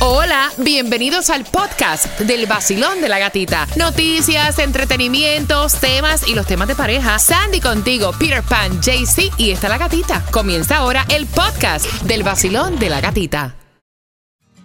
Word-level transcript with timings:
Hola, 0.00 0.52
bienvenidos 0.58 1.28
al 1.28 1.44
podcast 1.44 2.20
del 2.20 2.46
vacilón 2.46 3.00
de 3.00 3.08
la 3.08 3.18
gatita. 3.18 3.66
Noticias, 3.76 4.60
entretenimientos, 4.60 5.74
temas 5.80 6.28
y 6.28 6.36
los 6.36 6.46
temas 6.46 6.68
de 6.68 6.76
pareja. 6.76 7.18
Sandy 7.18 7.60
contigo, 7.60 8.12
Peter 8.16 8.44
Pan, 8.44 8.80
JC 8.80 9.32
y 9.38 9.50
está 9.50 9.68
la 9.68 9.76
gatita. 9.76 10.24
Comienza 10.30 10.76
ahora 10.76 11.04
el 11.08 11.26
podcast 11.26 11.86
del 12.02 12.22
vacilón 12.22 12.78
de 12.78 12.90
la 12.90 13.00
gatita. 13.00 13.56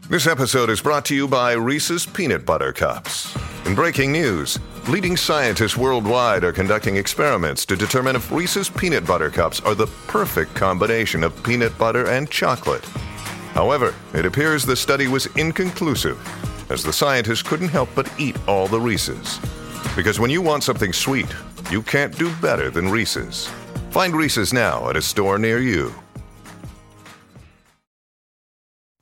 This 0.07 0.27
episode 0.27 0.71
is 0.71 0.83
brought 0.83 1.03
to 1.05 1.15
you 1.15 1.27
by 1.27 1.53
Reese's 1.53 2.05
Peanut 2.05 2.45
Butter 2.45 2.71
Cups. 2.71 3.35
In 3.65 3.73
breaking 3.73 4.11
news, 4.11 4.59
leading 4.87 5.17
scientists 5.17 5.75
worldwide 5.75 6.43
are 6.43 6.53
conducting 6.53 6.97
experiments 6.97 7.65
to 7.65 7.75
determine 7.75 8.15
if 8.15 8.31
Reese's 8.31 8.69
Peanut 8.69 9.07
Butter 9.07 9.31
Cups 9.31 9.61
are 9.61 9.73
the 9.73 9.87
perfect 10.05 10.53
combination 10.53 11.23
of 11.23 11.33
peanut 11.41 11.75
butter 11.79 12.07
and 12.07 12.29
chocolate. 12.29 12.85
However, 13.53 13.93
it 14.13 14.25
appears 14.25 14.65
the 14.65 14.75
study 14.75 15.07
was 15.07 15.27
inconclusive, 15.37 16.19
as 16.71 16.83
the 16.83 16.93
scientists 16.93 17.43
couldn't 17.43 17.69
help 17.69 17.89
but 17.95 18.11
eat 18.17 18.35
all 18.47 18.67
the 18.67 18.79
Reese's. 18.79 19.39
Because 19.95 20.19
when 20.19 20.31
you 20.31 20.41
want 20.41 20.63
something 20.63 20.91
sweet, 20.91 21.27
you 21.69 21.81
can't 21.83 22.17
do 22.17 22.33
better 22.41 22.69
than 22.69 22.89
Reese's. 22.89 23.47
Find 23.91 24.15
Reese's 24.15 24.53
now 24.53 24.89
at 24.89 24.97
a 24.97 25.01
store 25.01 25.37
near 25.37 25.59
you. 25.59 25.93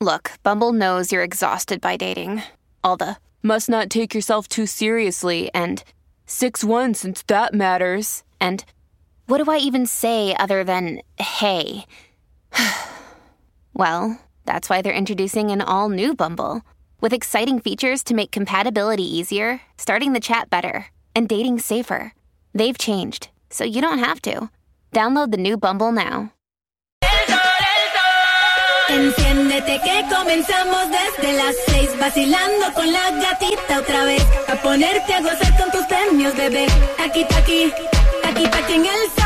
Look, 0.02 0.32
Bumble 0.44 0.73
knows 0.73 1.12
you're 1.12 1.23
exhausted 1.23 1.80
by 1.80 1.95
dating. 1.95 2.44
All 2.84 2.98
the 2.98 3.18
must 3.44 3.70
not 3.70 3.90
take 3.90 4.14
yourself 4.14 4.48
too 4.48 4.66
seriously 4.66 5.50
and 5.54 5.84
6 6.26 6.64
1 6.64 6.94
since 6.95 7.23
that 7.23 7.54
matters. 7.54 8.23
And 8.40 8.66
what 9.28 9.44
do 9.44 9.50
I 9.50 9.58
even 9.58 9.86
say 9.86 10.36
other 10.36 10.64
than 10.64 11.02
hey? 11.18 11.86
well, 13.73 14.20
that's 14.45 14.70
why 14.70 14.81
they're 14.81 14.91
introducing 14.94 15.52
an 15.52 15.62
all 15.62 15.90
new 15.90 16.16
Bumble 16.16 16.62
with 17.00 17.13
exciting 17.13 17.59
features 17.59 18.04
to 18.05 18.13
make 18.13 18.31
compatibility 18.31 19.04
easier, 19.04 19.62
starting 19.77 20.14
the 20.14 20.20
chat 20.20 20.50
better, 20.50 20.88
and 21.16 21.28
dating 21.28 21.59
safer. 21.59 22.14
They've 22.53 22.78
changed, 22.78 23.30
so 23.50 23.64
you 23.64 23.81
don't 23.81 24.00
have 24.00 24.22
to. 24.23 24.50
Download 24.92 25.31
the 25.31 25.38
new 25.38 25.58
Bumble 25.58 25.92
now. 25.92 26.31
Enciéndete 28.89 29.80
que 29.84 30.03
comenzamos 30.14 30.89
desde 30.89 31.34
las 31.38 31.56
seis 31.67 31.97
vacilando 31.97 32.73
con 32.73 32.92
la 32.92 33.09
gatita 33.12 33.80
otra 33.80 34.03
vez 34.03 34.22
a 34.50 34.56
ponerte 34.62 35.14
a 35.14 35.22
gozar 35.22 35.58
con 35.58 35.72
tus 35.72 35.86
premios 35.86 36.36
bebé 36.36 36.66
aquí 37.00 37.25
aquí 37.38 37.72
aquí 38.25 38.45
aquí 38.45 38.73
en 38.73 38.86
el 38.86 39.20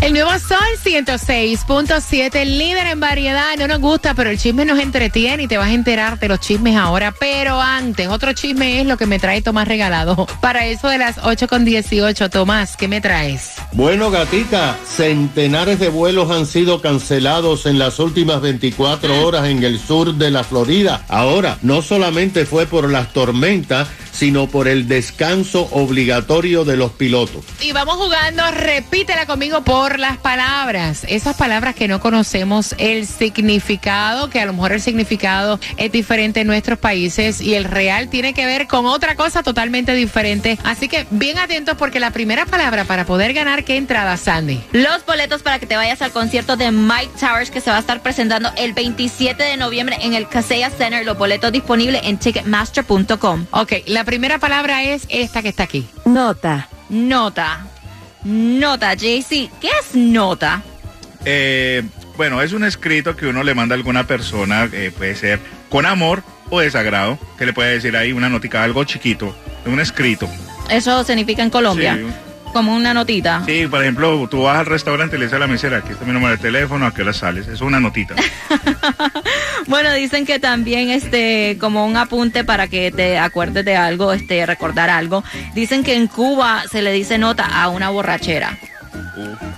El 0.00 0.12
nuevo 0.12 0.30
Sol 0.38 0.58
106.7, 0.84 2.44
líder 2.44 2.86
en 2.86 3.00
variedad. 3.00 3.56
No 3.58 3.66
nos 3.66 3.80
gusta, 3.80 4.14
pero 4.14 4.30
el 4.30 4.38
chisme 4.38 4.64
nos 4.64 4.78
entretiene 4.78 5.42
y 5.42 5.48
te 5.48 5.58
vas 5.58 5.68
a 5.68 5.72
enterar 5.72 6.20
de 6.20 6.28
los 6.28 6.38
chismes 6.38 6.76
ahora. 6.76 7.12
Pero 7.18 7.60
antes, 7.60 8.06
otro 8.08 8.32
chisme 8.32 8.80
es 8.80 8.86
lo 8.86 8.96
que 8.96 9.06
me 9.06 9.18
trae 9.18 9.42
Tomás 9.42 9.66
regalado. 9.66 10.26
Para 10.40 10.66
eso 10.66 10.88
de 10.88 10.98
las 10.98 11.18
8 11.24 11.48
con 11.48 11.64
18, 11.64 12.30
Tomás, 12.30 12.76
¿qué 12.76 12.86
me 12.86 13.00
traes? 13.00 13.54
Bueno, 13.72 14.12
gatita, 14.12 14.78
centenares 14.86 15.80
de 15.80 15.88
vuelos 15.88 16.30
han 16.30 16.46
sido 16.46 16.80
cancelados 16.80 17.66
en 17.66 17.80
las 17.80 17.98
últimas 17.98 18.40
24 18.40 19.26
horas 19.26 19.48
en 19.48 19.64
el 19.64 19.80
sur 19.80 20.14
de 20.14 20.30
la 20.30 20.44
Florida. 20.44 21.04
Ahora, 21.08 21.58
no 21.62 21.82
solamente 21.82 22.46
fue 22.46 22.66
por 22.66 22.88
las 22.88 23.12
tormentas, 23.12 23.88
sino 24.18 24.48
por 24.48 24.66
el 24.66 24.88
descanso 24.88 25.68
obligatorio 25.70 26.64
de 26.64 26.76
los 26.76 26.90
pilotos. 26.90 27.44
Y 27.60 27.70
vamos 27.70 27.96
jugando, 27.96 28.42
repítela 28.50 29.26
conmigo 29.26 29.62
por 29.62 30.00
las 30.00 30.18
palabras, 30.18 31.04
esas 31.08 31.36
palabras 31.36 31.76
que 31.76 31.86
no 31.86 32.00
conocemos 32.00 32.74
el 32.78 33.06
significado, 33.06 34.28
que 34.28 34.40
a 34.40 34.46
lo 34.46 34.54
mejor 34.54 34.72
el 34.72 34.80
significado 34.80 35.60
es 35.76 35.92
diferente 35.92 36.40
en 36.40 36.48
nuestros 36.48 36.80
países 36.80 37.40
y 37.40 37.54
el 37.54 37.62
real 37.62 38.08
tiene 38.08 38.34
que 38.34 38.44
ver 38.44 38.66
con 38.66 38.86
otra 38.86 39.14
cosa 39.14 39.44
totalmente 39.44 39.94
diferente. 39.94 40.58
Así 40.64 40.88
que 40.88 41.06
bien 41.12 41.38
atentos 41.38 41.76
porque 41.78 42.00
la 42.00 42.10
primera 42.10 42.44
palabra 42.44 42.84
para 42.84 43.06
poder 43.06 43.34
ganar, 43.34 43.62
¿qué 43.62 43.76
entrada, 43.76 44.16
Sandy? 44.16 44.60
Los 44.72 45.06
boletos 45.06 45.42
para 45.42 45.60
que 45.60 45.66
te 45.66 45.76
vayas 45.76 46.02
al 46.02 46.10
concierto 46.10 46.56
de 46.56 46.72
Mike 46.72 47.12
Towers 47.20 47.52
que 47.52 47.60
se 47.60 47.70
va 47.70 47.76
a 47.76 47.80
estar 47.80 48.02
presentando 48.02 48.50
el 48.56 48.72
27 48.72 49.40
de 49.40 49.56
noviembre 49.56 49.96
en 50.00 50.14
el 50.14 50.28
Casella 50.28 50.70
Center. 50.70 51.04
Los 51.04 51.16
boletos 51.16 51.52
disponibles 51.52 52.02
en 52.04 52.18
ticketmaster.com. 52.18 53.46
Ok, 53.52 53.74
la 53.86 54.07
primera 54.08 54.38
palabra 54.38 54.84
es 54.84 55.06
esta 55.10 55.42
que 55.42 55.50
está 55.50 55.64
aquí. 55.64 55.86
Nota. 56.06 56.66
Nota. 56.88 57.66
Nota, 58.24 58.94
JC. 58.94 59.50
¿Qué 59.60 59.68
es 59.68 59.94
nota? 59.94 60.62
Eh, 61.26 61.82
bueno, 62.16 62.40
es 62.40 62.54
un 62.54 62.64
escrito 62.64 63.14
que 63.14 63.26
uno 63.26 63.44
le 63.44 63.52
manda 63.52 63.74
a 63.74 63.76
alguna 63.76 64.06
persona, 64.06 64.66
eh, 64.72 64.90
puede 64.96 65.14
ser 65.14 65.40
con 65.68 65.84
amor 65.84 66.22
o 66.48 66.60
desagrado, 66.60 67.18
que 67.36 67.44
le 67.44 67.52
puede 67.52 67.74
decir 67.74 67.98
ahí 67.98 68.12
una 68.12 68.30
notica, 68.30 68.64
algo 68.64 68.82
chiquito, 68.84 69.36
un 69.66 69.78
escrito. 69.78 70.26
Eso 70.70 71.04
significa 71.04 71.42
en 71.42 71.50
Colombia. 71.50 71.96
Sí. 71.96 72.27
Como 72.52 72.74
una 72.74 72.94
notita. 72.94 73.42
Sí, 73.46 73.66
por 73.66 73.82
ejemplo, 73.82 74.26
tú 74.28 74.42
vas 74.42 74.58
al 74.58 74.66
restaurante 74.66 75.16
y 75.16 75.18
le 75.18 75.26
dices 75.26 75.36
a 75.36 75.40
la 75.40 75.46
mesera, 75.46 75.78
aquí 75.78 75.92
está 75.92 76.04
mi 76.04 76.12
número 76.12 76.32
de 76.32 76.38
teléfono, 76.38 76.86
a 76.86 76.94
qué 76.94 77.02
hora 77.02 77.12
sales. 77.12 77.46
Es 77.46 77.60
una 77.60 77.78
notita. 77.78 78.14
bueno, 79.66 79.92
dicen 79.92 80.26
que 80.26 80.38
también 80.38 80.90
este 80.90 81.56
como 81.60 81.86
un 81.86 81.96
apunte 81.96 82.44
para 82.44 82.68
que 82.68 82.90
te 82.90 83.18
acuerdes 83.18 83.64
de 83.64 83.76
algo, 83.76 84.12
este 84.12 84.44
recordar 84.46 84.90
algo. 84.90 85.22
Dicen 85.54 85.84
que 85.84 85.94
en 85.94 86.06
Cuba 86.06 86.64
se 86.70 86.82
le 86.82 86.92
dice 86.92 87.18
nota 87.18 87.44
a 87.44 87.68
una 87.68 87.90
borrachera. 87.90 88.58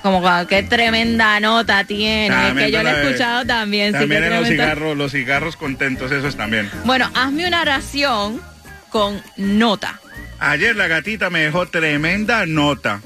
Como 0.03 0.23
qué 0.47 0.63
tremenda 0.63 1.39
nota 1.41 1.85
tiene, 1.85 2.29
También 2.29 2.67
que 2.67 2.73
yo 2.73 2.83
lo 2.83 2.89
he 2.89 3.07
escuchado 3.07 3.47
también. 3.47 3.93
sí, 3.93 4.01
También 4.01 4.23
qué 4.23 4.29
en 4.29 4.41
los 4.41 4.49
cigarros, 4.49 4.97
los 4.97 5.13
cigarros 5.13 5.57
contentos, 5.57 6.11
esos 6.11 6.37
también. 6.37 6.71
Bueno, 6.85 7.11
hazme 7.15 7.47
una 7.47 7.61
oración 7.61 8.41
con 8.89 9.23
nota, 9.37 10.01
Ayer 10.41 10.75
la 10.75 10.89
gatita 10.89 11.31
me 11.31 11.41
dejó 11.41 11.67
tremenda 11.67 12.47
nota. 12.47 13.01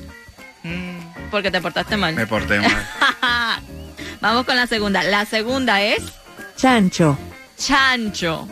porque 1.30 1.50
te 1.50 1.60
portaste 1.60 1.96
mal. 1.96 2.14
Me 2.14 2.26
porté 2.26 2.60
mal. 2.60 2.88
Vamos 4.20 4.46
con 4.46 4.56
la 4.56 4.66
segunda. 4.66 5.02
La 5.02 5.26
segunda 5.26 5.82
es 5.82 6.02
Chancho. 6.56 7.18
chancho. 7.58 8.48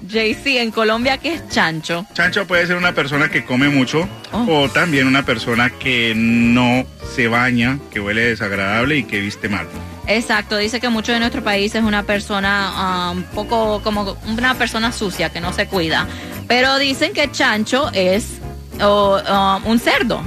JC, 0.00 0.60
en 0.62 0.70
Colombia, 0.70 1.18
¿qué 1.18 1.34
es 1.34 1.48
chancho? 1.48 2.06
Chancho 2.14 2.46
puede 2.46 2.66
ser 2.66 2.76
una 2.76 2.92
persona 2.92 3.28
que 3.28 3.44
come 3.44 3.68
mucho 3.68 4.08
Oh. 4.32 4.46
o 4.64 4.68
también 4.68 5.06
una 5.06 5.24
persona 5.24 5.70
que 5.70 6.12
no 6.16 6.86
se 7.14 7.28
baña, 7.28 7.78
que 7.90 7.98
huele 8.00 8.22
desagradable 8.22 8.96
y 8.98 9.04
que 9.04 9.20
viste 9.20 9.48
mal. 9.48 9.66
Exacto, 10.06 10.56
dice 10.56 10.80
que 10.80 10.88
mucho 10.88 11.12
de 11.12 11.18
nuestro 11.18 11.42
país 11.42 11.74
es 11.74 11.82
una 11.82 12.04
persona 12.04 13.10
un 13.12 13.24
poco 13.24 13.82
como 13.82 14.16
una 14.26 14.54
persona 14.54 14.92
sucia 14.92 15.30
que 15.30 15.40
no 15.40 15.52
se 15.52 15.66
cuida. 15.66 16.06
Pero 16.48 16.78
dicen 16.78 17.12
que 17.12 17.30
chancho 17.30 17.90
es 17.92 18.38
um, 18.80 19.66
un 19.66 19.78
cerdo. 19.78 20.22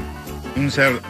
Un 0.56 0.72
cerdo. 0.72 1.02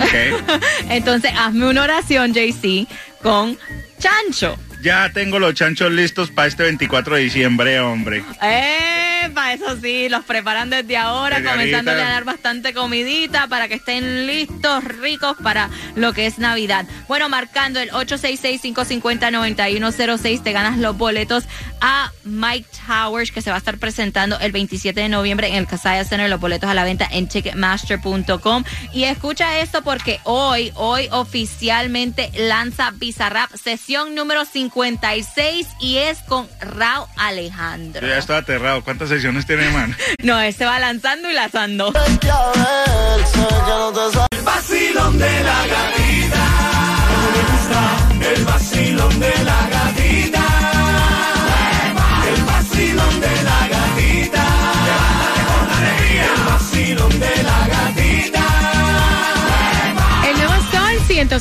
Ok. 0.00 0.60
Entonces, 0.90 1.32
hazme 1.38 1.66
una 1.68 1.84
oración, 1.84 2.34
JC, 2.34 2.86
con 3.22 3.56
chancho. 3.98 4.56
ya 4.82 5.10
tengo 5.12 5.38
los 5.38 5.54
chanchos 5.54 5.90
listos 5.92 6.30
para 6.30 6.48
este 6.48 6.64
24 6.64 7.16
de 7.16 7.22
diciembre, 7.22 7.80
hombre. 7.80 8.22
Eso 9.52 9.76
sí, 9.80 10.08
los 10.08 10.24
preparan 10.24 10.70
desde 10.70 10.96
ahora, 10.96 11.42
comenzándole 11.42 12.02
a 12.02 12.08
dar 12.08 12.24
bastante 12.24 12.72
comidita 12.72 13.48
para 13.48 13.66
que 13.68 13.74
estén 13.74 14.26
listos, 14.26 14.84
ricos 14.84 15.36
para 15.42 15.68
lo 15.94 16.12
que 16.12 16.26
es 16.26 16.38
Navidad. 16.38 16.86
Bueno, 17.08 17.28
marcando 17.28 17.80
el 17.80 17.90
866-550-9106, 17.90 20.42
te 20.42 20.52
ganas 20.52 20.78
los 20.78 20.96
boletos 20.96 21.44
a 21.80 22.12
Mike 22.24 22.68
Towers, 22.86 23.30
que 23.30 23.42
se 23.42 23.50
va 23.50 23.56
a 23.56 23.58
estar 23.58 23.78
presentando 23.78 24.38
el 24.40 24.52
27 24.52 25.00
de 25.00 25.08
noviembre 25.08 25.48
en 25.48 25.56
el 25.56 25.66
Casaya 25.66 26.04
Center. 26.04 26.30
Los 26.30 26.40
boletos 26.40 26.70
a 26.70 26.74
la 26.74 26.84
venta 26.84 27.08
en 27.10 27.28
ticketmaster.com. 27.28 28.64
Y 28.92 29.04
escucha 29.04 29.60
esto 29.60 29.82
porque 29.82 30.20
hoy, 30.24 30.72
hoy 30.74 31.08
oficialmente 31.10 32.30
lanza 32.36 32.92
Bizarrap, 32.92 33.50
sesión 33.54 34.14
número 34.14 34.44
56 34.44 35.66
y 35.80 35.98
es 35.98 36.18
con 36.20 36.48
Rao 36.60 37.08
Alejandro. 37.16 38.00
Yo 38.00 38.08
ya 38.08 38.18
estoy 38.18 38.36
aterrado. 38.36 38.82
¿Cuántas 38.82 39.08
sesiones 39.08 39.25
tiene, 39.46 39.68
man? 39.70 39.96
No, 40.22 40.40
se 40.52 40.64
va 40.64 40.78
lanzando 40.78 41.30
y 41.30 41.34
lanzando. 41.34 41.92
vacilón 44.44 45.18
de 45.18 45.42
la 45.42 45.66
gatita. 45.66 46.44
Me 47.32 47.40
gusta 47.52 48.34
el 48.34 48.44
vacilón 48.44 49.20
de 49.20 49.44
la 49.44 49.68
gatita. 49.68 50.45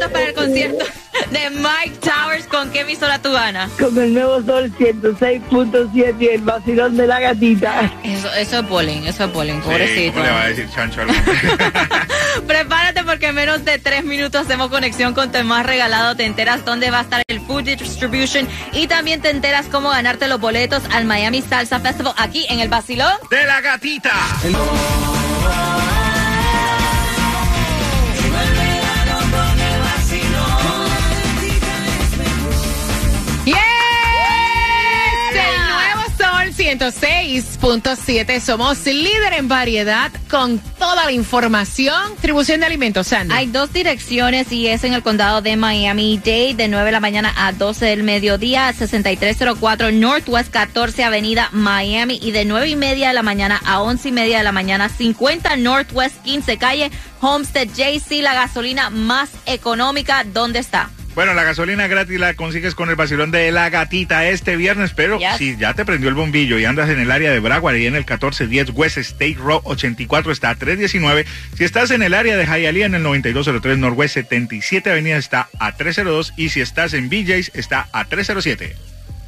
boletos 0.06 0.12
para 0.12 0.26
el 0.28 0.34
concierto 0.34 0.86
de 1.32 1.50
Mike 1.50 1.98
Towers. 2.02 2.46
¿Con 2.48 2.72
qué 2.72 2.82
emisora 2.82 3.20
tú 3.22 3.32
ganas? 3.32 3.72
Con 3.72 3.98
el 3.98 4.14
nuevo 4.14 4.42
sol 4.44 4.72
106.7 4.78 6.16
y 6.22 6.28
el 6.28 6.42
vacilón 6.42 6.98
de 6.98 7.08
la 7.08 7.20
gatita. 7.20 7.92
Eso, 8.04 8.32
eso 8.34 8.60
es 8.60 8.70
bullying, 8.70 9.04
eso 9.04 9.26
es 9.26 9.32
Sí, 9.56 9.62
pobrecito. 9.62 10.14
¿Cómo 10.14 10.26
le 10.26 10.32
va 10.32 10.42
a 10.42 10.48
decir 10.48 10.70
chancho 10.74 11.02
al? 11.02 11.14
Prepárate 12.48 13.04
porque 13.04 13.28
en 13.28 13.36
menos 13.36 13.66
de 13.66 13.80
tres 13.80 14.04
minutos 14.04 14.42
hacemos 14.42 14.70
conexión 14.70 15.14
con 15.14 15.32
tu 15.32 15.44
más 15.44 15.66
regalado. 15.66 16.16
Te 16.16 16.26
enteras 16.26 16.66
dónde 16.66 16.92
va 16.92 17.00
a 17.00 17.02
estar 17.02 17.24
el 17.28 17.40
Food 17.42 17.64
Distribution 17.64 18.48
y 18.74 18.88
también 18.88 19.22
te 19.22 19.30
enteras 19.30 19.68
cómo 19.72 19.90
ganarte 19.90 20.28
los 20.28 20.40
boletos 20.40 20.84
al 20.92 21.06
Miami 21.06 21.42
Salsa 21.42 21.80
Festival 21.80 22.14
aquí 22.18 22.46
en 22.50 22.60
el 22.60 22.70
Basilón. 22.70 23.14
¡De 23.30 23.46
la 23.46 23.62
gatita! 23.62 24.14
¡Yes! 24.44 25.05
106.7. 36.78 38.40
Somos 38.42 38.86
líder 38.86 39.34
en 39.34 39.48
variedad 39.48 40.12
con 40.30 40.60
toda 40.60 41.06
la 41.06 41.12
información. 41.14 42.12
Distribución 42.12 42.60
de 42.60 42.66
alimentos, 42.66 43.08
Sandy. 43.08 43.34
Hay 43.34 43.48
dos 43.48 43.72
direcciones 43.72 44.52
y 44.52 44.68
es 44.68 44.84
en 44.84 44.94
el 44.94 45.02
condado 45.02 45.42
de 45.42 45.56
Miami-Dade 45.56 46.56
de 46.56 46.68
9 46.68 46.86
de 46.86 46.92
la 46.92 47.00
mañana 47.00 47.34
a 47.38 47.54
12 47.54 47.86
del 47.86 48.04
mediodía, 48.04 48.74
6304 48.74 49.92
Northwest 49.94 50.52
14 50.52 51.04
Avenida 51.06 51.50
Miami 51.54 52.20
y 52.22 52.32
de 52.32 52.44
9 52.44 52.68
y 52.68 52.76
media 52.76 53.08
de 53.08 53.14
la 53.14 53.24
mañana 53.24 53.62
a 53.66 53.82
11 53.82 54.10
y 54.10 54.12
media 54.12 54.38
de 54.40 54.44
la 54.44 54.52
mañana 54.52 54.90
50 54.90 55.56
Northwest 55.56 56.22
15 56.24 56.58
calle 56.58 56.92
Homestead 57.22 57.70
JC, 57.70 58.22
la 58.22 58.34
gasolina 58.34 58.90
más 58.90 59.30
económica. 59.46 60.26
¿Dónde 60.26 60.60
está? 60.60 60.90
Bueno, 61.16 61.34
la 61.34 61.46
gasolina 61.46 61.88
gratis 61.88 62.20
la 62.20 62.34
consigues 62.34 62.76
con 62.76 62.90
el 62.90 62.98
vacilón 62.98 63.32
de 63.32 63.50
la 63.54 63.70
gatita 63.70 64.28
este 64.28 64.58
viernes, 64.58 64.92
pero 64.94 65.18
Yes. 65.18 65.38
si 65.38 65.56
ya 65.56 65.74
te 65.74 65.86
prendió 65.86 66.10
el 66.10 66.16
bombillo 66.16 66.60
y 66.60 66.66
andas 66.66 66.90
en 66.90 67.00
el 67.00 67.10
área 67.10 67.32
de 67.32 67.40
Broward 67.40 67.78
y 67.78 67.86
en 67.88 67.96
el 67.96 68.02
1410 68.02 68.72
West 68.72 68.98
State 68.98 69.38
Road 69.40 69.62
84 69.64 70.34
está 70.34 70.50
a 70.50 70.56
319. 70.56 71.26
Si 71.58 71.64
estás 71.64 71.92
en 71.92 72.04
el 72.04 72.14
área 72.14 72.36
de 72.36 72.46
Hialeah 72.46 72.88
en 72.88 72.96
el 72.96 73.04
9203 73.04 73.78
Norwest 73.78 74.16
77 74.16 74.92
Avenida 74.92 75.16
está 75.16 75.48
a 75.58 75.72
302 75.78 76.34
y 76.36 76.50
si 76.50 76.60
estás 76.60 76.94
en 76.94 77.08
BJ's 77.10 77.50
está 77.54 77.88
a 77.94 78.04
307. 78.04 78.76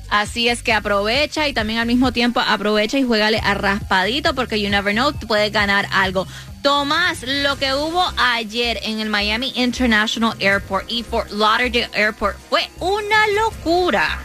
Así 0.10 0.48
es 0.48 0.64
que 0.64 0.74
aprovecha 0.74 1.48
y 1.48 1.54
también 1.54 1.80
al 1.80 1.88
mismo 1.88 2.12
tiempo 2.12 2.40
aprovecha 2.40 2.98
y 2.98 3.04
juégale 3.04 3.40
a 3.44 3.54
raspadito 3.54 4.34
porque 4.34 4.62
you 4.62 4.70
never 4.70 4.94
know, 4.94 5.12
puedes 5.28 5.52
ganar 5.52 5.88
algo. 5.92 6.28
Tomás, 6.62 7.24
lo 7.24 7.58
que 7.58 7.74
hubo 7.74 8.04
ayer 8.18 8.80
en 8.84 9.00
el 9.00 9.10
Miami 9.10 9.54
International 9.56 10.36
Airport 10.40 10.90
y 10.90 11.04
Fort 11.04 11.30
Lauderdale 11.32 11.90
Airport 11.94 12.38
fue 12.50 12.62
una 12.80 13.28
locura. 13.44 14.20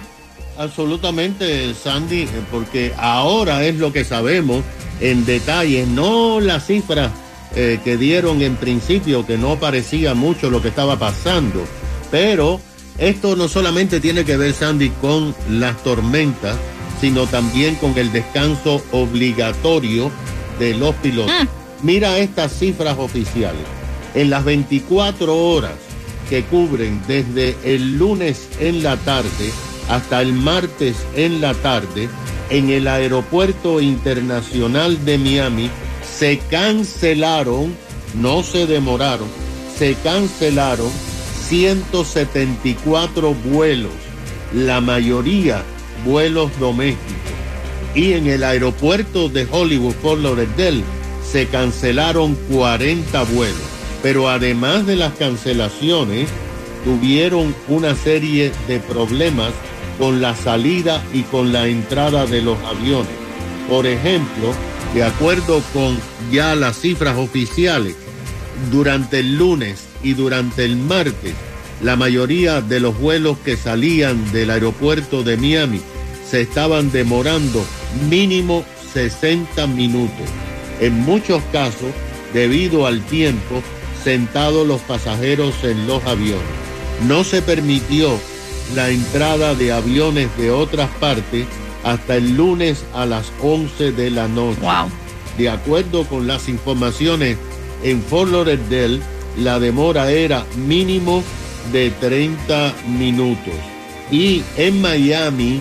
Absolutamente, 0.59 1.75
Sandy, 1.75 2.29
porque 2.51 2.93
ahora 2.99 3.65
es 3.65 3.77
lo 3.77 3.93
que 3.93 4.05
sabemos 4.05 4.65
en 5.01 5.25
detalle, 5.25 5.87
no 5.87 6.41
las 6.41 6.67
cifras 6.67 7.11
eh, 7.55 7.81
que 7.83 7.97
dieron 7.97 8.41
en 8.43 8.57
principio, 8.57 9.27
que 9.27 9.39
no 9.39 9.59
parecía 9.59 10.15
mucho 10.15 10.51
lo 10.51 10.63
que 10.63 10.69
estaba 10.69 10.99
pasando, 10.99 11.65
pero 12.11 12.61
esto 12.99 13.37
no 13.37 13.49
solamente 13.49 14.01
tiene 14.01 14.25
que 14.25 14.37
ver, 14.37 14.53
Sandy, 14.53 14.91
con 15.01 15.35
las 15.49 15.83
tormentas, 15.83 16.57
sino 17.01 17.27
también 17.27 17.75
con 17.77 17.97
el 17.99 18.13
descanso 18.13 18.83
obligatorio 18.93 20.11
de 20.59 20.75
los 20.75 20.95
pilotos. 20.97 21.35
Mira 21.83 22.19
estas 22.19 22.53
cifras 22.53 22.97
oficiales. 22.99 23.63
En 24.15 24.31
las 24.31 24.45
24 24.45 25.37
horas 25.37 25.73
que 26.29 26.45
cubren 26.45 27.03
desde 27.09 27.57
el 27.65 27.99
lunes 27.99 28.49
en 28.61 28.83
la 28.83 28.97
tarde 28.99 29.53
hasta 29.89 30.23
el 30.23 30.33
martes 30.33 30.97
en 31.17 31.41
la 31.41 31.55
tarde, 31.55 32.09
en 32.51 32.71
el 32.71 32.87
Aeropuerto 32.87 33.81
Internacional 33.81 35.05
de 35.05 35.19
Miami 35.19 35.71
se 36.05 36.39
cancelaron, 36.51 37.75
no 38.15 38.43
se 38.43 38.67
demoraron, 38.67 39.29
se 39.77 39.95
cancelaron 40.05 40.91
174 41.53 43.35
vuelos, 43.35 43.93
la 44.55 44.81
mayoría 44.81 45.63
vuelos 46.07 46.51
domésticos. 46.59 47.13
Y 47.95 48.15
en 48.15 48.27
el 48.27 48.43
aeropuerto 48.43 49.29
de 49.29 49.47
Hollywood, 49.51 49.93
Fort 50.01 50.23
Lauderdale, 50.23 50.83
se 51.31 51.47
cancelaron 51.49 52.37
40 52.51 53.23
vuelos. 53.25 53.61
Pero 54.03 54.31
además 54.31 54.87
de 54.87 54.97
las 54.97 55.13
cancelaciones, 55.13 56.31
tuvieron 56.87 57.55
una 57.69 57.95
serie 57.97 58.51
de 58.67 58.81
problemas 58.81 59.53
con 59.99 60.23
la 60.23 60.35
salida 60.35 61.05
y 61.13 61.21
con 61.21 61.53
la 61.53 61.69
entrada 61.69 62.25
de 62.25 62.41
los 62.41 62.59
aviones. 62.61 63.13
Por 63.69 63.87
ejemplo, 63.87 64.55
de 64.95 65.05
acuerdo 65.05 65.63
con 65.75 65.99
ya 66.31 66.55
las 66.55 66.81
cifras 66.81 67.19
oficiales, 67.19 67.95
durante 68.71 69.19
el 69.19 69.37
lunes 69.37 69.92
y 70.03 70.15
durante 70.15 70.65
el 70.65 70.77
martes, 70.77 71.35
la 71.83 71.97
mayoría 71.97 72.61
de 72.61 72.81
los 72.81 72.99
vuelos 72.99 73.39
que 73.39 73.57
salían 73.57 74.33
del 74.33 74.51
aeropuerto 74.51 75.23
de 75.23 75.37
Miami 75.37 75.81
se 76.29 76.43
estaban 76.43 76.93
demorando 76.93 77.65
mínimo 78.09 78.65
60 78.93 79.67
minutos. 79.67 80.27
En 80.81 81.01
muchos 81.01 81.43
casos, 81.53 81.91
debido 82.33 82.87
al 82.87 83.01
tiempo, 83.03 83.63
sentados 84.03 84.67
los 84.67 84.81
pasajeros 84.83 85.55
en 85.63 85.87
los 85.87 86.05
aviones. 86.05 86.43
No 87.07 87.25
se 87.25 87.43
permitió 87.43 88.19
la 88.75 88.91
entrada 88.91 89.55
de 89.55 89.73
aviones 89.73 90.29
de 90.39 90.51
otras 90.51 90.89
partes 91.01 91.47
hasta 91.85 92.17
el 92.17 92.37
lunes 92.37 92.85
a 92.95 93.07
las 93.07 93.33
11 93.43 93.93
de 93.93 94.11
la 94.11 94.29
noche. 94.29 94.61
Wow. 94.61 94.89
De 95.37 95.51
acuerdo 95.51 96.05
con 96.05 96.27
las 96.27 96.49
informaciones 96.49 97.37
en 97.83 98.03
Fort 98.03 98.31
Lauderdale, 98.31 99.01
la 99.39 99.59
demora 99.59 100.11
era 100.11 100.45
mínimo 100.57 101.23
de 101.73 101.91
30 101.91 102.75
minutos. 102.99 103.55
Y 104.11 104.43
en 104.57 104.81
Miami 104.83 105.61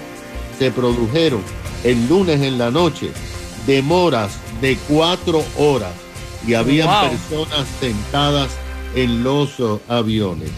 se 0.60 0.72
produjeron 0.72 1.42
el 1.84 2.08
lunes 2.08 2.42
en 2.42 2.58
la 2.58 2.70
noche 2.72 3.12
demoras 3.66 4.32
de 4.62 4.78
cuatro 4.88 5.44
horas 5.58 5.94
y 6.48 6.54
habían 6.56 6.88
Wow. 6.88 7.10
personas 7.12 7.68
sentadas 7.80 8.50
en 8.96 9.24
los 9.24 9.60
uh, 9.60 9.80
aviones. 9.88 10.50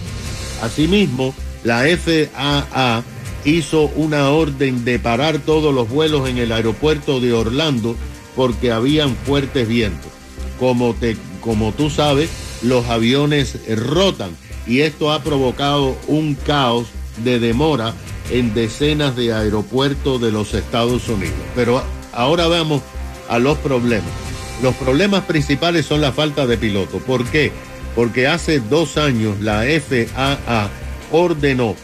Asimismo, 0.62 1.34
la 1.64 1.84
FAA 1.98 3.04
hizo 3.46 3.84
una 3.96 4.30
orden 4.30 4.86
de 4.86 5.00
parar 5.00 5.40
todos 5.40 5.74
los 5.74 5.90
vuelos 5.90 6.28
en 6.30 6.38
el 6.38 6.52
aeropuerto 6.52 7.20
de 7.20 7.34
Orlando 7.34 7.96
porque 8.36 8.72
habían 8.72 9.16
fuertes 9.16 9.68
vientos. 9.68 10.12
Como, 10.60 10.94
te, 10.94 11.18
como 11.42 11.74
tú 11.74 11.90
sabes, 11.90 12.30
los 12.64 12.86
aviones 12.88 13.58
rotan 13.78 14.32
y 14.66 14.82
esto 14.82 15.12
ha 15.12 15.24
provocado 15.24 15.98
un 16.08 16.36
caos 16.36 16.88
de 17.24 17.40
demora 17.40 17.94
en 18.32 18.54
decenas 18.54 19.16
de 19.16 19.34
aeropuertos 19.34 20.22
de 20.22 20.32
los 20.32 20.54
Estados 20.54 21.08
Unidos. 21.10 21.36
Pero 21.56 21.84
ahora 22.14 22.48
vamos 22.48 22.82
a 23.30 23.40
los 23.40 23.58
problemas. 23.60 24.10
Los 24.62 24.76
problemas 24.76 25.24
principales 25.26 25.86
son 25.86 26.02
la 26.02 26.12
falta 26.12 26.48
de 26.48 26.58
piloto. 26.58 27.00
¿Por 27.00 27.26
qué? 27.26 27.52
Porque 27.96 28.28
hace 28.28 28.60
dos 28.60 28.98
años 28.98 29.40
la 29.42 29.64
FAA 29.64 30.70
ordenó 31.12 31.76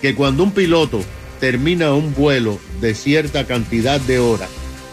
que 0.00 0.14
cuando 0.14 0.44
un 0.44 0.52
piloto 0.52 1.00
termina 1.40 1.92
un 1.92 2.14
vuelo 2.14 2.58
de 2.80 2.94
cierta 2.94 3.46
cantidad 3.46 4.00
de 4.00 4.18
horas, 4.18 4.48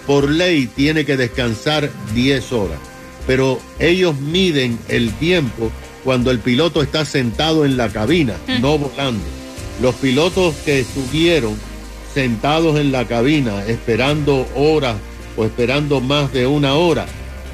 por 0.07 0.29
ley 0.29 0.67
tiene 0.67 1.05
que 1.05 1.17
descansar 1.17 1.89
10 2.13 2.51
horas. 2.51 2.79
Pero 3.27 3.59
ellos 3.79 4.19
miden 4.19 4.77
el 4.87 5.11
tiempo 5.13 5.71
cuando 6.03 6.31
el 6.31 6.39
piloto 6.39 6.81
está 6.81 7.05
sentado 7.05 7.65
en 7.65 7.77
la 7.77 7.89
cabina, 7.89 8.35
no 8.61 8.77
volando. 8.77 9.23
Los 9.81 9.95
pilotos 9.95 10.55
que 10.63 10.81
estuvieron 10.81 11.55
sentados 12.13 12.79
en 12.79 12.91
la 12.91 13.05
cabina 13.05 13.65
esperando 13.65 14.47
horas 14.55 14.95
o 15.35 15.43
esperando 15.43 15.99
más 15.99 16.31
de 16.31 16.47
una 16.47 16.75
hora, 16.75 17.05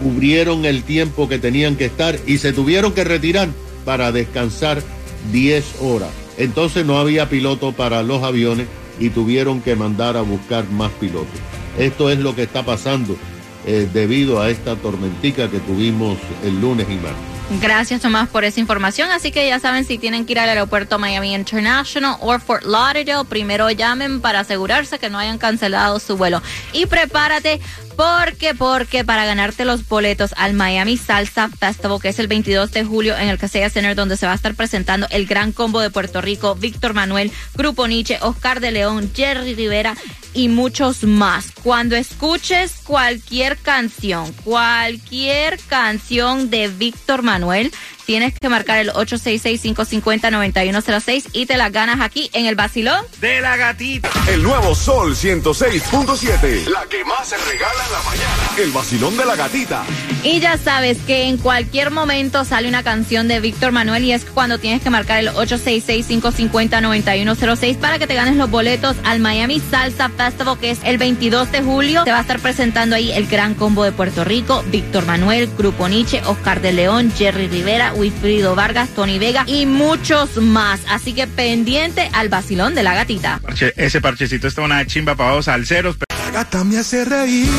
cubrieron 0.04 0.66
el 0.66 0.84
tiempo 0.84 1.28
que 1.28 1.40
tenían 1.40 1.75
que 1.75 1.86
estar 1.86 2.20
y 2.28 2.38
se 2.38 2.54
tuvieron 2.54 2.94
que 2.94 3.04
retirar 3.04 3.50
para 3.86 4.12
descansar 4.12 4.84
10 5.32 5.82
horas. 5.82 6.10
Entonces 6.38 6.86
no 6.86 7.00
había 7.00 7.30
piloto 7.30 7.72
para 7.72 8.04
los 8.04 8.22
aviones 8.24 8.68
y 9.00 9.10
tuvieron 9.10 9.62
que 9.62 9.75
mandar 9.75 10.18
a 10.18 10.22
buscar 10.22 10.70
más 10.70 10.92
pilotos. 11.00 11.40
Esto 11.80 12.10
es 12.10 12.20
lo 12.20 12.36
que 12.36 12.44
está 12.44 12.63
pasando 12.63 13.16
eh, 13.65 13.88
debido 13.94 14.41
a 14.41 14.50
esta 14.50 14.75
tormentica 14.75 15.50
que 15.50 15.60
tuvimos 15.60 16.18
el 16.44 16.60
lunes 16.60 16.88
y 16.89 16.96
martes. 16.96 17.32
Gracias 17.60 18.01
Tomás 18.01 18.30
por 18.30 18.46
esa 18.46 18.62
información. 18.62 19.12
Así 19.12 19.32
que 19.32 19.48
ya 19.48 19.60
saben 19.60 19.84
si 19.84 19.98
tienen 19.98 20.25
que 20.25 20.32
ir 20.32 20.39
al 20.39 20.48
aeropuerto 20.48 20.98
Miami 21.00 21.34
International 21.36 22.15
o 22.22 22.38
Fort 22.39 22.63
Lauderdale, 22.63 23.25
primero 23.27 23.70
llamen 23.70 24.22
para 24.22 24.39
asegurarse 24.39 25.00
que 25.00 25.10
no 25.10 25.20
hayan 25.20 25.38
cancelado 25.38 26.00
su 26.00 26.15
vuelo. 26.15 26.41
Y 26.72 26.86
prepárate 26.86 27.60
porque, 27.98 28.56
porque 28.56 29.03
para 29.03 29.25
ganarte 29.25 29.65
los 29.65 29.86
boletos 29.88 30.34
al 30.38 30.53
Miami 30.53 30.96
Salsa 30.96 31.50
Festival, 31.50 32.00
que 32.01 32.10
es 32.10 32.20
el 32.20 32.27
22 32.27 32.72
de 32.72 32.86
julio 32.86 33.18
en 33.18 33.27
el 33.27 33.38
Casella 33.38 33.70
Center, 33.70 33.96
donde 33.96 34.15
se 34.15 34.25
va 34.25 34.32
a 34.32 34.36
estar 34.36 34.56
presentando 34.56 35.08
el 35.12 35.25
gran 35.25 35.51
combo 35.51 35.82
de 35.82 35.89
Puerto 35.89 36.22
Rico, 36.22 36.56
Víctor 36.56 36.94
Manuel, 36.94 37.32
Grupo 37.56 37.86
Nietzsche, 37.86 38.18
Oscar 38.22 38.62
de 38.62 38.72
León, 38.72 39.12
Jerry 39.13 39.56
Rivera 39.56 39.96
y 40.34 40.48
muchos 40.48 41.04
más. 41.04 41.52
Cuando 41.64 41.96
escuches 41.96 42.76
cualquier 42.84 43.58
canción, 43.58 44.32
cualquier 44.44 45.60
canción 45.60 46.50
de 46.50 46.68
Víctor 46.68 47.22
Manuel, 47.22 47.72
tienes 48.05 48.34
que 48.39 48.48
marcar 48.50 48.77
el 48.79 48.91
866-550-9106 48.91 51.29
y 51.34 51.46
te 51.46 51.58
las 51.58 51.72
ganas 51.72 52.01
aquí 52.01 52.29
en 52.34 52.46
el 52.46 52.55
Basilón 52.55 53.05
de 53.20 53.41
la 53.41 53.58
gatita. 53.58 54.10
El 54.27 54.43
nuevo 54.43 54.75
Sol 54.75 55.15
106.7. 55.15 56.67
La 56.67 56.86
que 56.86 57.03
más 57.05 57.27
se 57.27 57.38
regala 57.38 57.86
en 57.86 57.91
la 57.91 58.01
mañana. 58.03 58.50
El 58.58 58.72
vacilón 58.72 59.17
de 59.17 59.25
la 59.25 59.36
gatita. 59.36 59.84
Y 60.24 60.39
ya 60.39 60.58
sabes 60.58 60.98
que 61.05 61.27
en 61.27 61.38
cualquier 61.38 61.91
momento 61.91 62.43
sale 62.46 62.67
una 62.67 62.81
canción 62.84 63.27
de 63.27 63.39
Víctor 63.39 63.72
Manuel 63.72 64.03
y 64.03 64.12
es 64.12 64.25
cuando 64.25 64.58
tienes 64.60 64.81
que 64.81 64.89
marcar 64.89 65.20
el 65.20 65.29
866-550-9106 65.29 67.77
para 67.77 68.00
que 68.00 68.08
te 68.08 68.15
ganes 68.15 68.36
los 68.36 68.50
boletos 68.50 68.98
al 69.03 69.20
Miami 69.20 69.60
Salsa 69.60 70.10
Festival 70.10 70.58
que 70.60 70.72
es 70.72 70.79
el 70.84 70.98
22 70.98 71.51
de 71.51 71.62
julio. 71.62 72.03
Te 72.03 72.12
va 72.12 72.17
a 72.20 72.22
estar 72.22 72.39
presentando 72.39 72.96
ahí 72.96 73.12
el 73.12 73.27
gran 73.27 73.53
combo 73.53 73.84
de 73.84 73.91
Puerto 73.91 74.24
Rico, 74.24 74.63
Víctor 74.67 75.05
Manuel, 75.05 75.50
Grupo 75.58 75.88
Nietzsche, 75.88 76.22
Oscar 76.25 76.62
de 76.62 76.74
León, 76.74 77.12
Jerry 77.15 77.48
Rivera, 77.48 77.91
Wilfrido 77.94 78.56
Vargas, 78.56 78.90
Tony 78.90 79.20
Vega 79.20 79.44
y 79.48 79.66
muchos 79.66 80.38
más. 80.38 80.80
Así 80.90 81.14
que 81.14 81.28
pendiente 81.28 82.10
al 82.14 82.30
vacilón 82.30 82.76
de 82.76 82.84
la 82.84 82.94
gatita. 82.94 83.40
Parche- 83.42 83.74
ese 83.78 84.02
parchecito 84.02 84.48
está 84.48 84.62
una 84.62 84.86
chimba 84.86 85.16
para 85.16 85.34
dos 85.36 85.46
salseros. 85.46 85.98
La 86.26 86.32
gata 86.32 86.64
me 86.64 86.78
hace 86.78 87.04
reír. 87.06 87.50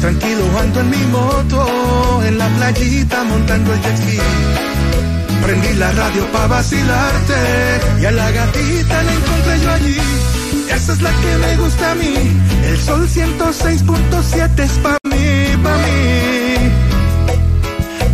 Tranquilo 0.00 0.44
ando 0.58 0.80
en 0.80 0.90
mi 0.90 0.96
moto, 1.06 2.22
en 2.24 2.38
la 2.38 2.48
playita 2.48 3.24
montando 3.24 3.72
el 3.74 3.80
jet 3.82 3.96
ski. 3.96 4.18
Prendí 5.42 5.74
la 5.74 5.90
radio 5.92 6.26
pa' 6.30 6.46
vacilarte 6.46 7.34
y 8.00 8.04
a 8.04 8.10
la 8.12 8.30
gatita 8.30 9.02
la 9.02 9.12
encontré 9.12 9.60
yo 9.62 9.70
allí. 9.72 9.96
Esa 10.74 10.92
es 10.92 11.00
la 11.02 11.10
que 11.10 11.36
me 11.46 11.56
gusta 11.56 11.92
a 11.92 11.94
mí. 11.96 12.14
El 12.64 12.78
sol 12.78 13.08
106.7 13.08 14.62
es 14.62 14.72
pa' 14.82 14.97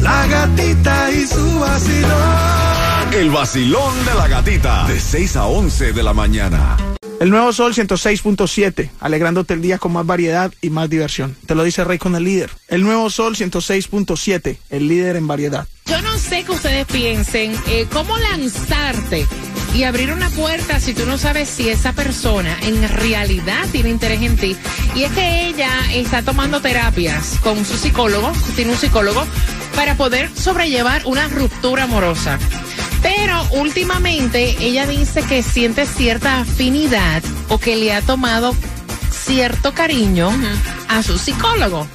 La 0.04 0.26
gatita 0.26 1.10
y 1.12 1.26
su 1.26 1.58
vacilón. 1.58 3.14
El 3.14 3.30
vacilón 3.30 4.04
de 4.04 4.14
la 4.14 4.28
gatita. 4.28 4.86
De 4.86 5.00
6 5.00 5.36
a 5.36 5.46
11 5.46 5.94
de 5.94 6.02
la 6.02 6.12
mañana. 6.12 6.76
El 7.20 7.30
nuevo 7.30 7.54
Sol 7.54 7.72
106.7, 7.72 8.90
alegrándote 9.00 9.54
el 9.54 9.62
día 9.62 9.78
con 9.78 9.94
más 9.94 10.04
variedad 10.04 10.52
y 10.60 10.68
más 10.68 10.90
diversión. 10.90 11.34
Te 11.46 11.54
lo 11.54 11.64
dice 11.64 11.84
Rey 11.84 11.96
con 11.96 12.14
el 12.16 12.24
líder. 12.24 12.50
El 12.68 12.82
nuevo 12.82 13.08
Sol 13.08 13.34
106.7, 13.34 14.58
el 14.68 14.88
líder 14.88 15.16
en 15.16 15.26
variedad. 15.26 15.66
Yo 15.86 16.02
no 16.02 16.18
sé 16.18 16.44
que 16.44 16.52
ustedes 16.52 16.86
piensen 16.86 17.56
eh, 17.68 17.86
cómo 17.90 18.18
lanzarte 18.18 19.26
y 19.74 19.84
abrir 19.84 20.12
una 20.12 20.28
puerta 20.30 20.80
si 20.80 20.92
tú 20.92 21.06
no 21.06 21.16
sabes 21.16 21.48
si 21.48 21.70
esa 21.70 21.94
persona 21.94 22.58
en 22.60 22.86
realidad 22.90 23.66
tiene 23.72 23.88
interés 23.88 24.20
en 24.20 24.36
ti. 24.36 24.56
Y 24.94 25.04
es 25.04 25.12
que 25.12 25.48
ella 25.48 25.70
está 25.94 26.20
tomando 26.20 26.60
terapias 26.60 27.38
con 27.42 27.64
su 27.64 27.78
psicólogo, 27.78 28.32
tiene 28.54 28.72
un 28.72 28.78
psicólogo, 28.78 29.24
para 29.74 29.96
poder 29.96 30.30
sobrellevar 30.34 31.02
una 31.04 31.28
ruptura 31.28 31.84
amorosa. 31.84 32.38
Pero 33.02 33.46
últimamente 33.52 34.56
ella 34.60 34.86
dice 34.86 35.22
que 35.22 35.42
siente 35.42 35.86
cierta 35.86 36.40
afinidad 36.40 37.22
o 37.48 37.58
que 37.58 37.76
le 37.76 37.92
ha 37.92 38.00
tomado 38.00 38.54
cierto 39.10 39.74
cariño 39.74 40.30
a 40.88 41.02
su 41.02 41.18
psicólogo. 41.18 41.86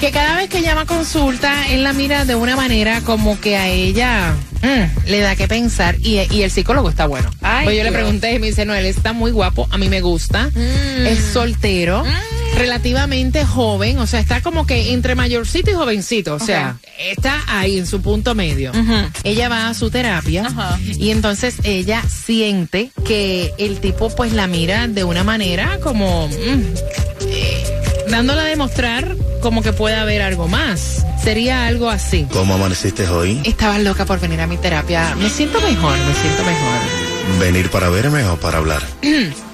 Que 0.00 0.10
cada 0.10 0.36
vez 0.36 0.48
que 0.48 0.62
llama 0.62 0.86
consulta, 0.86 1.68
él 1.68 1.82
la 1.82 1.92
mira 1.92 2.24
de 2.24 2.34
una 2.34 2.56
manera 2.56 3.02
como 3.02 3.38
que 3.38 3.56
a 3.58 3.68
ella 3.68 4.34
mm, 4.62 5.08
le 5.10 5.20
da 5.20 5.36
que 5.36 5.46
pensar 5.46 5.96
y, 5.98 6.20
y 6.34 6.42
el 6.42 6.50
psicólogo 6.50 6.88
está 6.88 7.06
bueno. 7.06 7.30
Ay, 7.42 7.64
pues 7.64 7.76
yo 7.76 7.84
le 7.84 7.92
pregunté 7.92 8.32
y 8.32 8.38
me 8.38 8.46
dice, 8.46 8.64
no, 8.64 8.74
él 8.74 8.86
está 8.86 9.12
muy 9.12 9.30
guapo, 9.30 9.68
a 9.70 9.76
mí 9.76 9.90
me 9.90 10.00
gusta, 10.00 10.50
es 10.54 11.18
soltero, 11.32 12.02
relativamente 12.60 13.44
joven, 13.44 13.98
o 13.98 14.06
sea, 14.06 14.20
está 14.20 14.40
como 14.42 14.66
que 14.66 14.92
entre 14.92 15.14
mayorcito 15.14 15.70
y 15.70 15.74
jovencito, 15.74 16.34
o 16.34 16.38
sea, 16.38 16.76
está 16.98 17.40
ahí 17.48 17.78
en 17.78 17.86
su 17.86 18.02
punto 18.02 18.34
medio. 18.34 18.72
Ella 19.24 19.48
va 19.48 19.68
a 19.68 19.74
su 19.74 19.90
terapia 19.90 20.48
y 20.98 21.10
entonces 21.10 21.56
ella 21.64 22.02
siente 22.08 22.90
que 23.04 23.52
el 23.58 23.80
tipo 23.80 24.10
pues 24.14 24.32
la 24.32 24.46
mira 24.46 24.88
de 24.88 25.04
una 25.04 25.24
manera 25.24 25.78
como... 25.82 26.28
mm, 26.28 28.10
dándola 28.10 28.42
a 28.42 28.46
demostrar 28.46 29.16
como 29.40 29.62
que 29.62 29.72
puede 29.72 29.96
haber 29.96 30.20
algo 30.22 30.48
más. 30.48 31.06
Sería 31.22 31.66
algo 31.66 31.88
así. 31.88 32.26
¿Cómo 32.32 32.54
amaneciste 32.54 33.08
hoy? 33.08 33.40
Estaba 33.44 33.78
loca 33.78 34.04
por 34.04 34.20
venir 34.20 34.40
a 34.40 34.46
mi 34.46 34.56
terapia. 34.56 35.14
Me 35.16 35.30
siento 35.30 35.60
mejor, 35.60 35.96
me 35.96 36.14
siento 36.14 36.44
mejor. 36.44 37.38
¿Venir 37.38 37.70
para 37.70 37.88
verme 37.88 38.24
o 38.24 38.36
para 38.38 38.58
hablar? 38.58 38.82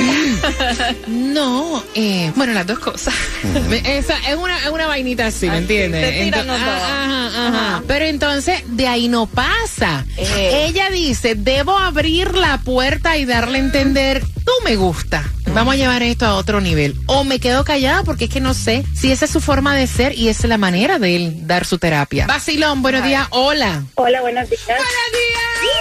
No, 1.06 1.82
eh, 1.94 2.32
bueno, 2.36 2.52
las 2.52 2.66
dos 2.66 2.78
cosas. 2.78 3.14
Esa 3.84 4.16
es 4.28 4.36
una, 4.36 4.58
es 4.58 4.68
una 4.70 4.86
vainita 4.86 5.26
así, 5.26 5.48
¿me 5.48 5.58
entiendes? 5.58 6.02
te 6.02 6.24
tiran 6.24 6.44
Ento- 6.46 6.46
los 6.46 6.60
dos. 6.60 6.68
ajá, 6.68 7.26
ajá, 7.26 7.48
ajá. 7.48 7.82
Pero 7.86 8.04
entonces 8.06 8.62
de 8.66 8.88
ahí 8.88 9.08
no 9.08 9.26
pasa. 9.26 10.04
Eh. 10.16 10.66
Ella 10.68 10.90
dice, 10.90 11.34
debo 11.34 11.76
abrir 11.78 12.34
la 12.34 12.58
puerta 12.58 13.16
y 13.16 13.24
darle 13.24 13.58
a 13.58 13.60
entender, 13.60 14.22
tú 14.44 14.52
me 14.64 14.76
gusta. 14.76 15.30
Vamos 15.52 15.74
a 15.74 15.76
llevar 15.76 16.02
esto 16.04 16.26
a 16.26 16.34
otro 16.36 16.60
nivel. 16.60 16.94
O 17.06 17.24
me 17.24 17.40
quedo 17.40 17.64
callada 17.64 18.04
porque 18.04 18.26
es 18.26 18.30
que 18.30 18.40
no 18.40 18.54
sé 18.54 18.84
si 18.94 19.10
esa 19.10 19.24
es 19.24 19.30
su 19.32 19.40
forma 19.40 19.74
de 19.74 19.88
ser 19.88 20.16
y 20.16 20.28
esa 20.28 20.44
es 20.44 20.48
la 20.48 20.58
manera 20.58 20.98
de 21.00 21.16
él 21.16 21.46
dar 21.48 21.64
su 21.64 21.78
terapia. 21.78 22.26
Basilón, 22.26 22.82
buenos 22.82 23.02
días, 23.04 23.26
hola. 23.30 23.82
Hola, 23.96 24.20
buenos 24.20 24.48
días. 24.48 24.62
Buenos 24.66 24.84
días. 24.84 25.79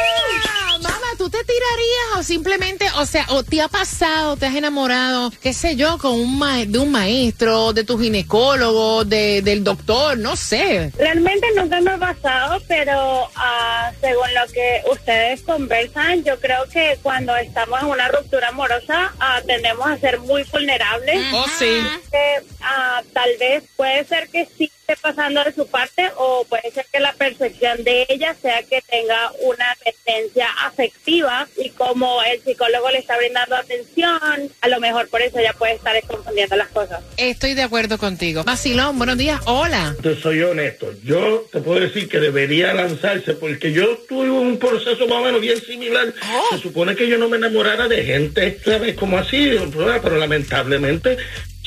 ¿Tú 1.20 1.30
te 1.30 1.38
tirarías 1.44 2.18
o 2.18 2.24
simplemente, 2.24 2.86
o 2.96 3.06
sea, 3.06 3.26
o 3.30 3.44
te 3.44 3.62
ha 3.62 3.68
pasado, 3.68 4.38
te 4.38 4.46
has 4.46 4.56
enamorado, 4.56 5.32
qué 5.42 5.54
sé 5.54 5.76
yo, 5.76 5.98
con 5.98 6.14
un 6.14 6.40
ma- 6.40 6.66
de 6.66 6.80
un 6.80 6.92
maestro, 6.92 7.74
de 7.74 7.84
tu 7.84 8.00
ginecólogo, 8.00 9.04
de, 9.04 9.42
del 9.42 9.64
doctor, 9.66 10.18
no 10.18 10.38
sé? 10.38 10.92
Realmente 10.98 11.46
nunca 11.58 11.82
me 11.82 11.92
ha 11.92 11.98
pasado, 11.98 12.62
pero 12.70 13.30
ah, 13.36 13.92
según 14.00 14.34
lo 14.34 14.52
que 14.54 14.82
ustedes 14.92 15.42
conversan, 15.42 16.24
yo 16.24 16.40
creo 16.40 16.64
que 16.72 16.98
cuando 17.04 17.36
estamos 17.36 17.82
en 17.82 17.88
una 17.88 18.08
ruptura 18.08 18.48
amorosa 18.48 19.14
ah, 19.20 19.42
tendemos 19.46 19.86
a 19.88 19.98
ser 19.98 20.20
muy 20.20 20.44
vulnerables. 20.44 21.22
Oh, 21.34 21.46
sí. 21.60 21.82
Que, 22.12 22.36
ah, 22.62 23.02
tal 23.14 23.30
vez 23.40 23.64
puede 23.76 24.06
ser 24.06 24.30
que 24.30 24.48
sí 24.58 24.72
esté 24.90 25.02
pasando 25.02 25.44
de 25.44 25.54
su 25.54 25.68
parte 25.68 26.10
o 26.18 26.46
puede 26.50 26.72
ser 26.72 26.86
que 26.92 27.00
la 27.00 27.14
percepción 27.14 27.84
de 27.84 28.06
ella 28.10 28.36
sea 28.42 28.64
que 28.64 28.82
tenga 28.82 29.32
una 29.42 29.66
tendencia 29.84 30.48
afectiva 30.66 31.48
y 31.58 31.70
como 31.70 32.22
el 32.24 32.42
psicólogo 32.42 32.90
le 32.90 33.00
está 33.00 33.18
brindando 33.18 33.56
atención, 33.56 34.52
a 34.62 34.68
lo 34.68 34.80
mejor 34.80 35.08
por 35.10 35.22
eso 35.22 35.38
ella 35.38 35.54
puede 35.54 35.74
estar 35.74 35.96
confundiendo 36.08 36.56
las 36.56 36.70
cosas. 36.70 37.02
Estoy 37.18 37.54
de 37.54 37.64
acuerdo 37.64 37.98
contigo. 37.98 38.44
Vacilón, 38.44 38.98
buenos 38.98 39.18
días. 39.18 39.42
Hola. 39.46 39.96
Te 40.02 40.20
soy 40.20 40.42
honesto. 40.42 40.92
Yo 41.04 41.46
te 41.52 41.62
puedo 41.62 41.80
decir 41.80 42.10
que 42.10 42.20
debería 42.20 42.74
lanzarse 42.74 43.34
porque 43.34 43.72
yo 43.72 43.98
tuve 44.08 44.30
un 44.32 44.58
proceso 44.58 45.08
más 45.08 45.20
o 45.20 45.24
menos 45.24 45.42
bien 45.42 45.62
similar. 45.62 46.14
Se 46.52 46.58
supone 46.58 46.96
que 46.96 47.08
yo 47.08 47.18
no 47.18 47.30
me 47.30 47.38
enamorara 47.38 47.88
de 47.88 48.04
gente, 48.04 48.60
¿sabes? 48.64 48.96
Como 48.96 49.18
así, 49.18 49.56
pero 49.72 50.18
lamentablemente, 50.18 51.18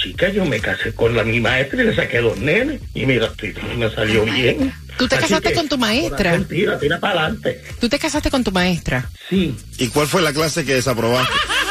chica, 0.02 0.28
yo 0.28 0.44
me 0.44 0.60
casé 0.60 0.94
con 0.94 1.14
la 1.14 1.24
mi 1.24 1.40
maestra 1.40 1.82
y 1.82 1.86
le 1.86 1.94
saqué 1.94 2.18
dos 2.18 2.38
nenes. 2.38 2.80
Y 2.94 3.06
mira, 3.06 3.32
me 3.76 3.90
salió 3.90 4.24
bien. 4.24 4.72
¿Tú 4.98 5.08
te 5.08 5.16
Así 5.16 5.24
casaste 5.24 5.50
que, 5.50 5.54
con 5.54 5.68
tu 5.68 5.78
maestra? 5.78 6.32
Mentira, 6.32 6.78
tira 6.78 6.98
para 7.00 7.20
adelante. 7.20 7.62
¿Tú 7.80 7.88
te 7.88 7.98
casaste 7.98 8.30
con 8.30 8.44
tu 8.44 8.52
maestra? 8.52 9.08
Sí. 9.28 9.56
¿Y 9.78 9.88
cuál 9.88 10.06
fue 10.06 10.22
la 10.22 10.32
clase 10.32 10.64
que 10.64 10.74
desaprobaste? 10.74 11.32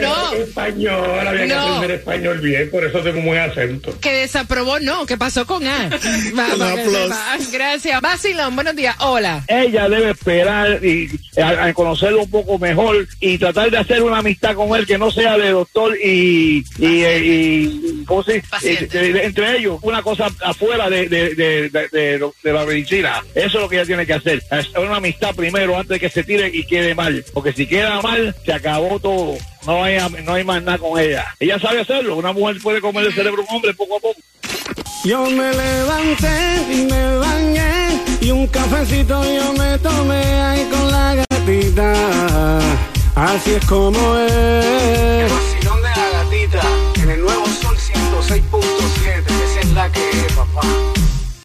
No. 0.00 0.32
Español, 0.34 1.26
había 1.28 1.46
que 1.46 1.52
aprender 1.54 1.90
español 1.92 2.38
bien, 2.40 2.70
por 2.70 2.84
eso 2.84 3.00
tengo 3.00 3.18
un 3.20 3.26
buen 3.26 3.40
acento. 3.40 3.98
Que 4.00 4.12
desaprobó, 4.12 4.78
no, 4.80 5.06
¿qué 5.06 5.16
pasó 5.16 5.46
con 5.46 5.66
A? 5.66 5.88
Va, 6.38 6.74
que 6.76 6.84
sepa. 6.90 7.38
Gracias. 7.52 8.00
Vacilón, 8.00 8.54
buenos 8.54 8.76
días. 8.76 8.94
Hola. 9.00 9.44
ella 9.48 9.88
debe 9.88 10.10
esperar 10.10 10.84
y 10.84 11.08
a, 11.40 11.64
a 11.66 11.72
conocerlo 11.74 12.22
un 12.22 12.30
poco 12.30 12.58
mejor 12.58 13.06
y 13.20 13.38
tratar 13.38 13.70
de 13.70 13.78
hacer 13.78 14.02
una 14.02 14.18
amistad 14.18 14.54
con 14.54 14.76
él 14.78 14.86
que 14.86 14.98
no 14.98 15.10
sea 15.10 15.36
de 15.38 15.50
doctor 15.50 15.96
y 16.02 16.64
y, 16.78 17.02
eh, 17.02 17.18
y- 17.24 18.04
¿cómo 18.06 18.22
se 18.22 18.34
dice? 18.34 18.48
Eh, 18.62 18.86
de- 18.90 19.12
de- 19.12 19.24
entre 19.24 19.56
ellos 19.58 19.78
una 19.82 20.02
cosa 20.02 20.28
afuera 20.44 20.88
de, 20.90 21.08
de, 21.08 21.34
de, 21.34 21.68
de- 21.70 21.88
de 21.88 22.18
lo- 22.18 22.34
de 22.42 22.52
la 22.52 22.64
medicina 22.64 23.22
eso 23.34 23.46
es 23.46 23.54
lo 23.54 23.68
que 23.68 23.76
ella 23.76 23.86
tiene 23.86 24.06
que 24.06 24.14
hacer 24.14 24.42
es 24.50 24.68
una 24.76 24.96
amistad 24.96 25.34
primero 25.34 25.74
antes 25.76 25.88
de 25.90 26.00
que 26.00 26.08
se 26.10 26.24
tire 26.24 26.50
y 26.52 26.64
quede 26.64 26.94
mal 26.94 27.24
porque 27.32 27.52
si 27.52 27.66
queda 27.66 28.00
mal 28.02 28.34
se 28.44 28.52
acabó 28.52 28.98
todo 29.00 29.36
no 29.66 29.84
hay, 29.84 29.98
no 30.24 30.34
hay 30.34 30.44
más 30.44 30.62
nada 30.62 30.78
con 30.78 30.98
ella. 30.98 31.34
Ella 31.38 31.58
sabe 31.58 31.80
hacerlo. 31.80 32.16
Una 32.16 32.32
mujer 32.32 32.56
puede 32.62 32.80
comer 32.80 33.06
el 33.06 33.14
cerebro 33.14 33.42
a 33.42 33.44
un 33.50 33.56
hombre 33.56 33.74
poco 33.74 33.96
a 33.96 34.00
poco. 34.00 34.20
Yo 35.04 35.24
me 35.30 35.50
levanté 35.52 36.66
y 36.70 36.86
me 36.90 37.16
bañé 37.16 38.00
y 38.20 38.30
un 38.30 38.46
cafecito 38.48 39.22
yo 39.24 39.52
me 39.54 39.78
tomé 39.78 40.22
ahí 40.22 40.68
con 40.70 40.90
la 40.90 41.14
gatita. 41.14 42.58
Así 43.14 43.52
es 43.52 43.64
como 43.64 43.98
es. 44.16 44.32
El 44.32 45.30
vacilón 45.30 45.82
de 45.82 45.88
la 45.88 46.10
gatita 46.22 46.62
en 47.02 47.10
el 47.10 47.20
nuevo 47.22 47.46
Sol 47.46 47.76
106.7. 47.76 49.24
Esa 49.26 49.60
es 49.60 49.70
la 49.72 49.90
que 49.90 50.10
es, 50.10 50.32
papá. 50.34 50.99